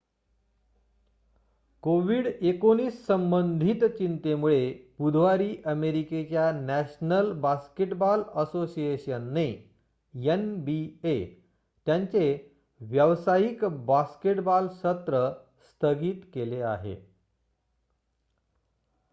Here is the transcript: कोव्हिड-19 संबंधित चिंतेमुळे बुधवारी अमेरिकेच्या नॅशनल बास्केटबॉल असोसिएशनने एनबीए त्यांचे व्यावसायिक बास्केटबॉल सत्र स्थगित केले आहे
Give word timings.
कोव्हिड-19 1.83 2.89
संबंधित 3.07 3.83
चिंतेमुळे 3.97 4.63
बुधवारी 4.99 5.55
अमेरिकेच्या 5.65 6.51
नॅशनल 6.51 7.31
बास्केटबॉल 7.41 8.23
असोसिएशनने 8.35 9.45
एनबीए 10.13 11.15
त्यांचे 11.87 12.25
व्यावसायिक 12.81 13.65
बास्केटबॉल 13.85 14.67
सत्र 14.81 15.27
स्थगित 15.69 16.21
केले 16.33 16.61
आहे 16.65 16.95